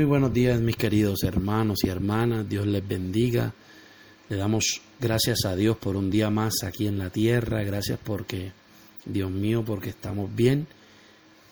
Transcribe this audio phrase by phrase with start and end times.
[0.00, 3.52] Muy buenos días mis queridos hermanos y hermanas, Dios les bendiga.
[4.30, 8.50] Le damos gracias a Dios por un día más aquí en la tierra, gracias porque,
[9.04, 10.66] Dios mío, porque estamos bien,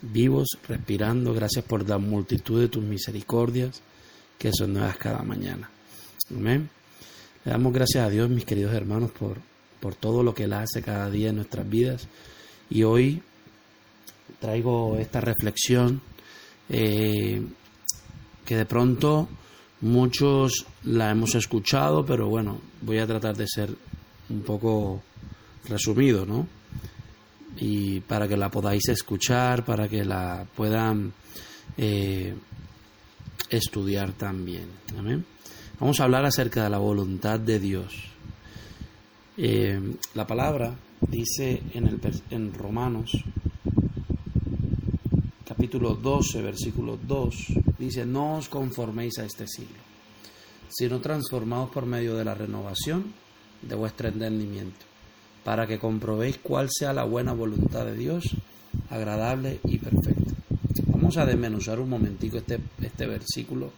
[0.00, 3.82] vivos, respirando, gracias por la multitud de tus misericordias
[4.38, 5.70] que son nuevas cada mañana.
[6.30, 6.70] Amén.
[7.44, 9.36] Le damos gracias a Dios, mis queridos hermanos, por,
[9.78, 12.08] por todo lo que Él hace cada día en nuestras vidas.
[12.70, 13.20] Y hoy
[14.40, 16.00] traigo esta reflexión
[16.70, 17.42] eh,
[18.48, 19.28] que de pronto
[19.82, 23.68] muchos la hemos escuchado, pero bueno, voy a tratar de ser
[24.30, 25.02] un poco
[25.68, 26.46] resumido, ¿no?
[27.58, 31.12] Y para que la podáis escuchar, para que la puedan
[31.76, 32.34] eh,
[33.50, 34.64] estudiar también.
[35.78, 37.92] Vamos a hablar acerca de la voluntad de Dios.
[39.36, 39.78] Eh,
[40.14, 43.12] la palabra dice en, el, en Romanos
[45.68, 47.46] capítulo 12, versículo 2,
[47.78, 49.76] dice, no os conforméis a este siglo,
[50.66, 53.12] sino transformaos por medio de la renovación
[53.60, 54.86] de vuestro entendimiento,
[55.44, 58.34] para que comprobéis cuál sea la buena voluntad de Dios,
[58.88, 60.32] agradable y perfecta.
[60.86, 63.72] Vamos a desmenuzar un momentico este, este versículo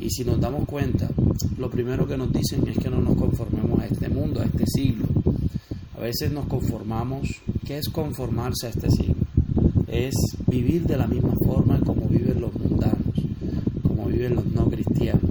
[0.00, 1.10] y si nos damos cuenta,
[1.58, 4.64] lo primero que nos dicen es que no nos conformemos a este mundo, a este
[4.66, 5.04] siglo.
[5.98, 7.28] A veces nos conformamos,
[7.66, 9.19] ¿qué es conformarse a este siglo?
[9.90, 10.14] Es
[10.46, 13.14] vivir de la misma forma como viven los mundanos,
[13.82, 15.30] como viven los no cristianos.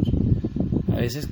[0.92, 1.28] A veces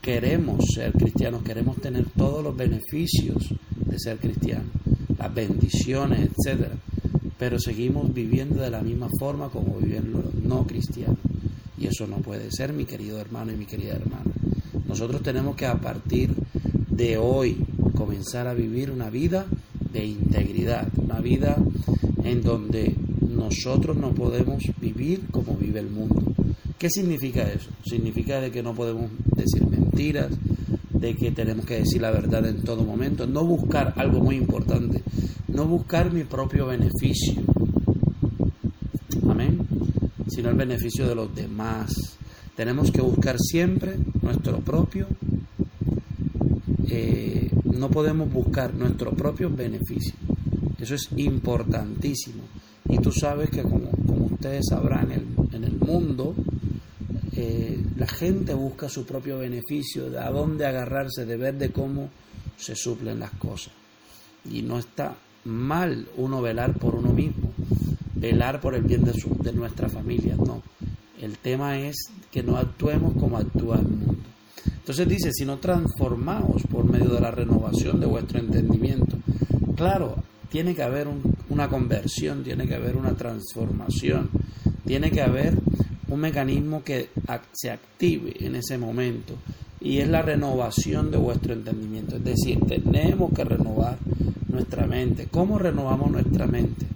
[0.00, 3.54] queremos ser cristianos, queremos tener todos los beneficios
[3.86, 4.70] de ser cristianos,
[5.18, 6.76] las bendiciones, etcétera
[7.42, 11.18] pero seguimos viviendo de la misma forma como viven los no cristianos.
[11.76, 14.30] Y eso no puede ser, mi querido hermano y mi querida hermana.
[14.86, 16.32] Nosotros tenemos que a partir
[16.88, 17.56] de hoy
[17.96, 19.46] comenzar a vivir una vida
[19.92, 21.56] de integridad, una vida
[22.24, 26.22] en donde nosotros no podemos vivir como vive el mundo.
[26.78, 27.70] ¿Qué significa eso?
[27.84, 30.30] Significa de que no podemos decir mentiras,
[30.92, 35.02] de que tenemos que decir la verdad en todo momento, no buscar algo muy importante,
[35.48, 37.42] no buscar mi propio beneficio,
[39.28, 39.58] amén,
[40.28, 41.92] sino el beneficio de los demás.
[42.56, 45.06] Tenemos que buscar siempre nuestro propio,
[46.88, 50.14] eh, no podemos buscar nuestro propio beneficio.
[50.78, 52.42] Eso es importantísimo.
[52.88, 56.34] Y tú sabes que como, como ustedes sabrán, en el, en el mundo
[57.34, 62.10] eh, la gente busca su propio beneficio, de a dónde agarrarse, de ver de cómo
[62.56, 63.72] se suplen las cosas.
[64.50, 67.52] Y no está mal uno velar por uno mismo,
[68.14, 70.62] velar por el bien de, su, de nuestra familia, no.
[71.20, 74.16] El tema es que no actuemos como actúa el mundo.
[74.66, 79.16] Entonces dice, si no transformamos por medio de la renovación de vuestro entendimiento.
[79.76, 80.16] Claro,
[80.50, 81.08] tiene que haber
[81.48, 84.28] una conversión, tiene que haber una transformación,
[84.84, 85.54] tiene que haber
[86.08, 87.08] un mecanismo que
[87.52, 89.34] se active en ese momento
[89.80, 92.16] y es la renovación de vuestro entendimiento.
[92.16, 93.98] Es decir, tenemos que renovar
[94.48, 95.26] nuestra mente.
[95.30, 96.86] ¿Cómo renovamos nuestra mente?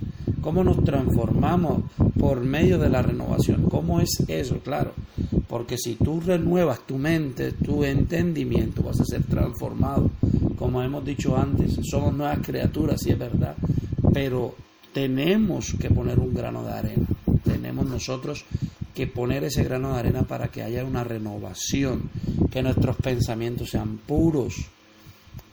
[0.40, 1.82] ¿Cómo nos transformamos
[2.18, 3.64] por medio de la renovación?
[3.68, 4.58] ¿Cómo es eso?
[4.60, 4.92] Claro,
[5.48, 10.10] porque si tú renuevas tu mente, tu entendimiento, vas a ser transformado.
[10.56, 13.56] Como hemos dicho antes, somos nuevas criaturas, sí es verdad,
[14.12, 14.54] pero
[14.92, 17.06] tenemos que poner un grano de arena.
[17.44, 18.44] Tenemos nosotros
[18.94, 22.10] que poner ese grano de arena para que haya una renovación,
[22.50, 24.54] que nuestros pensamientos sean puros,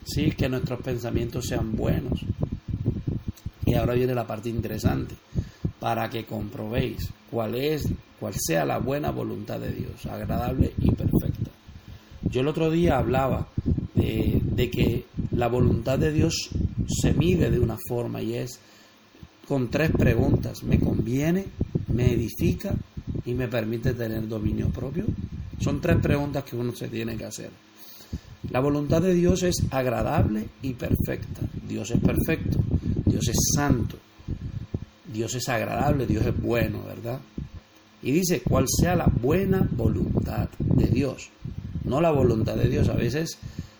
[0.05, 0.31] ¿sí?
[0.31, 2.25] que nuestros pensamientos sean buenos.
[3.65, 5.15] Y ahora viene la parte interesante,
[5.79, 7.87] para que comprobéis cuál es,
[8.19, 11.51] cuál sea la buena voluntad de Dios, agradable y perfecta.
[12.23, 13.47] Yo el otro día hablaba
[13.95, 16.49] de, de que la voluntad de Dios
[16.87, 18.59] se mide de una forma y es
[19.47, 20.63] con tres preguntas.
[20.63, 21.45] ¿Me conviene?
[21.87, 22.75] ¿Me edifica?
[23.25, 25.05] y me permite tener dominio propio?
[25.59, 27.49] Son tres preguntas que uno se tiene que hacer.
[28.51, 31.41] La voluntad de Dios es agradable y perfecta.
[31.67, 32.59] Dios es perfecto,
[33.13, 33.97] Dios es santo,
[35.13, 37.19] Dios es agradable, Dios es bueno, ¿verdad?
[38.01, 41.29] Y dice cuál sea la buena voluntad de Dios,
[41.83, 42.89] no la voluntad de Dios.
[42.89, 43.37] A veces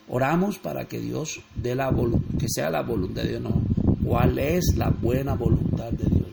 [0.07, 1.91] oramos para que Dios dé la
[2.39, 3.59] que sea la voluntad de Dios, no.
[4.05, 6.23] ¿Cuál es la buena voluntad de Dios?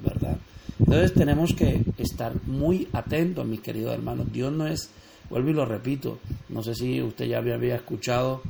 [0.79, 4.33] Entonces tenemos que estar muy atentos, mis queridos hermanos.
[4.33, 4.91] Dios no es,
[5.31, 6.19] vuelvo y lo repito,
[6.49, 8.43] no sé si usted ya había escuchado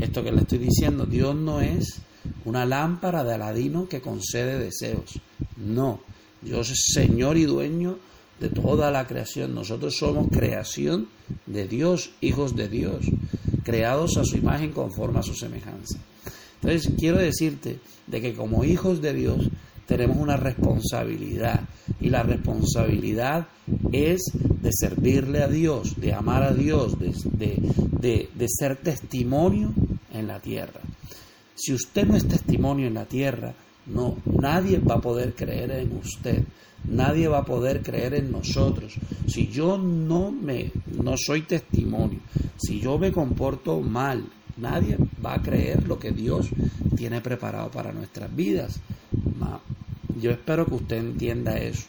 [0.00, 2.00] esto que le estoy diciendo, Dios no es
[2.44, 5.20] una lámpara de Aladino que concede deseos.
[5.56, 6.00] No,
[6.42, 7.98] Dios es Señor y dueño
[8.40, 9.54] de toda la creación.
[9.54, 11.08] Nosotros somos creación
[11.46, 13.06] de Dios, hijos de Dios,
[13.62, 15.98] creados a su imagen conforme a su semejanza.
[16.62, 19.48] Entonces quiero decirte de que como hijos de Dios
[19.86, 21.60] tenemos una responsabilidad
[22.00, 23.48] y la responsabilidad
[23.92, 24.20] es
[24.62, 29.74] de servirle a Dios, de amar a Dios, de, de ser testimonio
[30.12, 30.80] en la tierra.
[31.60, 33.52] Si usted no es testimonio en la tierra,
[33.84, 36.42] no, nadie va a poder creer en usted.
[36.84, 38.94] Nadie va a poder creer en nosotros.
[39.26, 40.72] Si yo no me
[41.02, 42.20] no soy testimonio,
[42.56, 44.24] si yo me comporto mal,
[44.56, 46.48] nadie va a creer lo que Dios
[46.96, 48.80] tiene preparado para nuestras vidas.
[50.18, 51.88] Yo espero que usted entienda eso.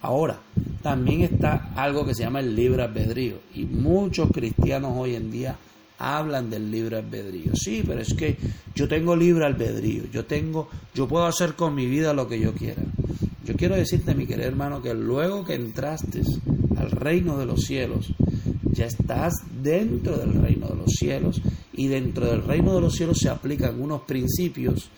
[0.00, 0.40] Ahora,
[0.82, 5.58] también está algo que se llama el libre albedrío y muchos cristianos hoy en día
[5.98, 7.52] hablan del libre albedrío.
[7.54, 8.36] Sí, pero es que
[8.74, 12.54] yo tengo libre albedrío, yo tengo yo puedo hacer con mi vida lo que yo
[12.54, 12.82] quiera.
[13.44, 16.22] Yo quiero decirte, mi querido hermano, que luego que entraste
[16.76, 18.12] al reino de los cielos,
[18.72, 21.40] ya estás dentro del reino de los cielos
[21.72, 24.90] y dentro del reino de los cielos se aplican unos principios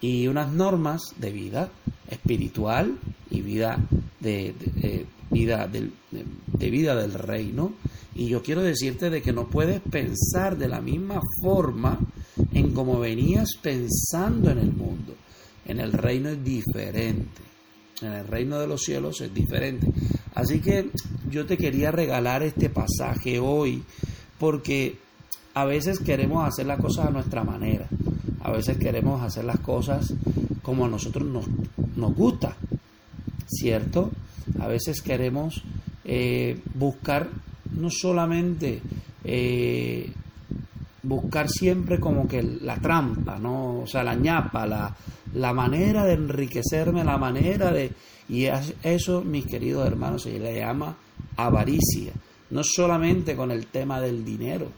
[0.00, 1.70] y unas normas de vida
[2.10, 2.98] espiritual
[3.30, 3.78] y vida
[4.20, 7.72] de, eh, vida del, de vida del reino
[8.18, 11.98] y yo quiero decirte de que no puedes pensar de la misma forma
[12.52, 15.14] en como venías pensando en el mundo.
[15.64, 17.48] En el reino es diferente
[18.02, 19.86] en el reino de los cielos es diferente.
[20.34, 20.90] Así que
[21.30, 23.82] yo te quería regalar este pasaje hoy
[24.38, 24.98] porque
[25.54, 27.88] a veces queremos hacer las cosas a nuestra manera,
[28.40, 30.14] a veces queremos hacer las cosas
[30.62, 32.56] como a nosotros nos, gusta,
[33.48, 34.10] ¿cierto?
[34.60, 35.62] A veces queremos
[36.04, 37.28] eh, buscar
[37.78, 38.80] no solamente
[39.24, 40.10] eh,
[41.02, 43.80] buscar siempre como que la trampa, ¿no?
[43.80, 44.94] O sea, la ñapa, la,
[45.34, 47.92] la manera de enriquecerme, la manera de...
[48.28, 48.46] Y
[48.82, 50.94] eso, mis queridos hermanos, se le llama
[51.36, 52.12] avaricia.
[52.50, 54.68] No solamente con el tema del dinero,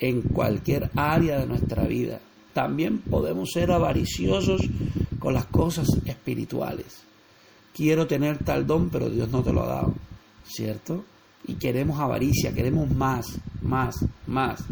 [0.00, 2.18] en cualquier área de nuestra vida.
[2.52, 4.62] También podemos ser avariciosos
[5.18, 7.02] con las cosas espirituales.
[7.74, 9.94] Quiero tener tal don, pero Dios no te lo ha dado,
[10.44, 11.04] ¿cierto?
[11.46, 13.26] Y queremos avaricia, queremos más,
[13.62, 13.96] más,
[14.26, 14.62] más.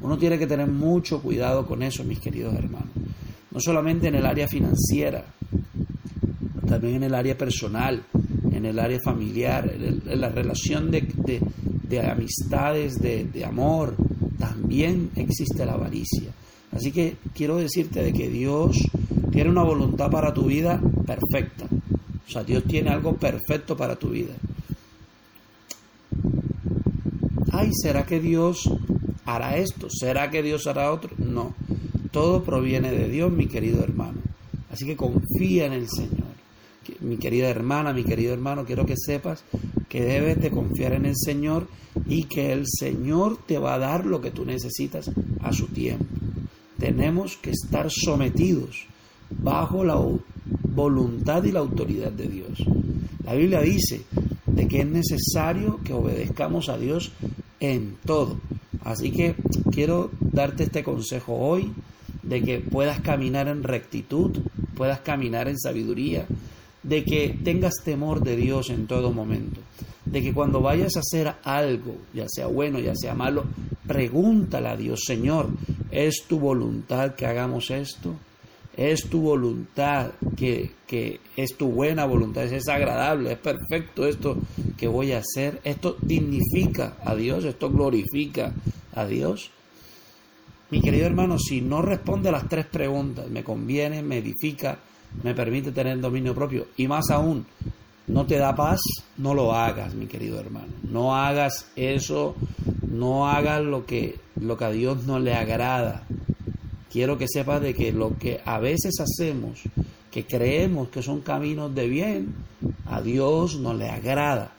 [0.00, 2.88] Uno tiene que tener mucho cuidado con eso, mis queridos hermanos
[3.50, 5.24] no solamente en el área financiera,
[6.68, 8.04] también en el área personal,
[8.52, 13.96] en el área familiar, en, la relación de, amistades, de, de, amor,
[14.38, 16.30] también existe la avaricia.
[16.72, 18.76] Así que quiero decirte de que Dios
[19.32, 21.64] tiene una voluntad para tu vida perfecta.
[22.28, 24.34] O sea, Dios tiene algo perfecto para tu vida.
[27.58, 28.70] Ay, ¿será que Dios
[29.24, 29.88] hará esto?
[29.90, 31.10] ¿Será que Dios hará otro?
[31.18, 31.56] No.
[32.12, 34.20] Todo proviene de Dios, mi querido hermano.
[34.70, 36.28] Así que confía en el Señor.
[37.00, 39.42] Mi querida hermana, mi querido hermano, quiero que sepas
[39.88, 41.66] que debes de confiar en el Señor
[42.06, 45.10] y que el Señor te va a dar lo que tú necesitas
[45.42, 46.06] a su tiempo.
[46.78, 48.86] Tenemos que estar sometidos
[49.30, 50.00] bajo la
[50.62, 52.64] voluntad y la autoridad de Dios.
[53.24, 54.02] La Biblia dice
[54.46, 57.10] de que es necesario que obedezcamos a Dios
[57.60, 58.38] en todo.
[58.84, 59.34] Así que
[59.72, 61.72] quiero darte este consejo hoy
[62.22, 64.38] de que puedas caminar en rectitud,
[64.74, 66.26] puedas caminar en sabiduría,
[66.82, 69.60] de que tengas temor de Dios en todo momento,
[70.04, 73.44] de que cuando vayas a hacer algo, ya sea bueno, ya sea malo,
[73.86, 75.48] pregúntale a Dios, Señor,
[75.90, 78.14] ¿es tu voluntad que hagamos esto?
[78.78, 82.44] ¿Es tu voluntad que, que es tu buena voluntad?
[82.44, 83.32] ¿Es agradable?
[83.32, 84.36] ¿Es perfecto esto
[84.76, 85.60] que voy a hacer?
[85.64, 87.44] ¿Esto dignifica a Dios?
[87.44, 88.52] ¿Esto glorifica
[88.94, 89.50] a Dios?
[90.70, 94.78] Mi querido hermano, si no responde a las tres preguntas, me conviene, me edifica,
[95.24, 97.46] me permite tener dominio propio y más aún,
[98.06, 98.80] no te da paz,
[99.16, 100.68] no lo hagas, mi querido hermano.
[100.88, 102.36] No hagas eso,
[102.88, 106.04] no hagas lo que, lo que a Dios no le agrada.
[106.90, 109.60] Quiero que sepas de que lo que a veces hacemos,
[110.10, 112.34] que creemos que son caminos de bien,
[112.86, 114.52] a Dios no le agrada.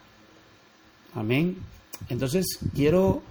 [1.16, 1.58] Amén.
[2.10, 3.22] Entonces quiero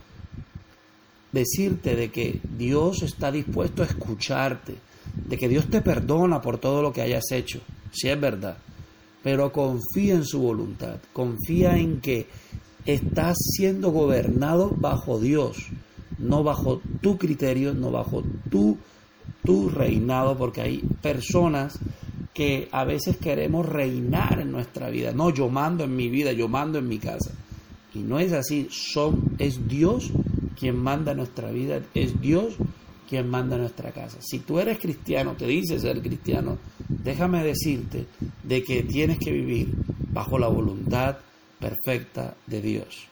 [1.33, 4.75] decirte de que Dios está dispuesto a escucharte,
[5.26, 7.61] de que Dios te perdona por todo lo que hayas hecho,
[7.93, 8.57] si es verdad,
[9.23, 12.26] pero confía en su voluntad, confía en que
[12.87, 15.67] estás siendo gobernado bajo Dios,
[16.19, 18.78] no bajo tu criterio, no bajo tu,
[19.49, 21.78] tu reinado, porque hay personas
[22.35, 26.49] que a veces queremos reinar en nuestra vida, no yo mando en mi vida, yo
[26.49, 27.31] mando en mi casa.
[27.95, 30.11] Y no es así, son, es Dios
[30.61, 32.57] quien manda nuestra vida, es Dios
[33.09, 34.19] quien manda nuestra casa.
[34.21, 38.05] Si tú eres cristiano, te dices ser cristiano, déjame decirte
[38.43, 39.73] de que tienes que vivir
[40.12, 41.17] bajo la voluntad
[41.59, 43.07] perfecta de Dios.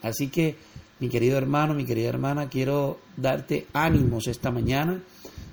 [0.00, 0.56] Así que,
[1.00, 5.02] mi querido hermano, mi querida hermana, quiero darte ánimos esta mañana.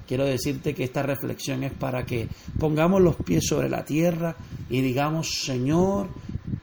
[0.09, 4.35] Quiero decirte que esta reflexión es para que pongamos los pies sobre la tierra
[4.67, 6.07] y digamos, Señor,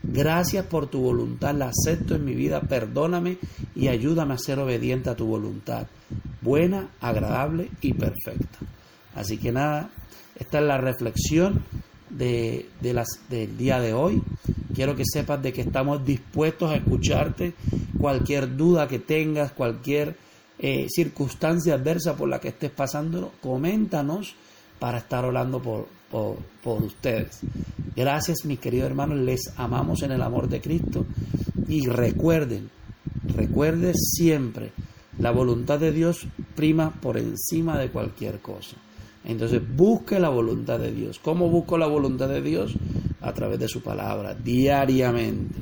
[0.02, 3.38] gracias por tu voluntad, la acepto en mi vida, perdóname
[3.76, 5.86] y ayúdame a ser obediente a tu voluntad,
[6.42, 8.58] buena, agradable y perfecta.
[9.14, 9.90] Así que nada,
[10.34, 11.62] esta es la reflexión
[12.10, 14.20] de, del día de hoy.
[14.74, 17.54] Quiero que sepas de que estamos dispuestos a escucharte.
[17.96, 20.16] Cualquier duda que tengas, cualquier
[20.58, 24.34] eh, circunstancia adversa por la que estés pasando, coméntanos
[24.78, 27.40] para estar orando por, por, ustedes.
[27.94, 31.06] Gracias, mis queridos hermanos, les amamos en el amor de Cristo
[31.68, 32.70] y recuerden,
[33.34, 34.72] recuerden siempre,
[35.18, 38.76] la voluntad de Dios prima por encima de cualquier cosa.
[39.24, 41.18] Entonces busque la voluntad de Dios.
[41.18, 42.74] ¿Cómo busco la voluntad de Dios?
[43.20, 45.56] A través de su palabra, diariamente.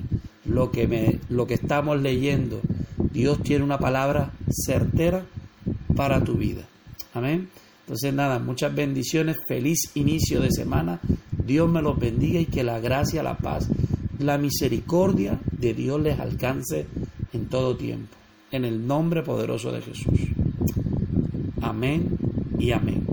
[0.45, 2.61] Lo que, me, lo que estamos leyendo,
[2.97, 5.25] Dios tiene una palabra certera
[5.97, 6.63] para tu vida.
[7.13, 7.49] Amén.
[7.81, 11.01] Entonces nada, muchas bendiciones, feliz inicio de semana.
[11.45, 13.69] Dios me los bendiga y que la gracia, la paz,
[14.19, 16.87] la misericordia de Dios les alcance
[17.33, 18.17] en todo tiempo.
[18.51, 20.07] En el nombre poderoso de Jesús.
[21.61, 22.17] Amén
[22.59, 23.03] y amén.